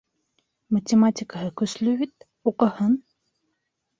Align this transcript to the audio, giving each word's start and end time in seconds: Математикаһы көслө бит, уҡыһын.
Математикаһы 0.77 1.51
көслө 1.61 1.95
бит, 2.01 2.27
уҡыһын. 2.53 2.95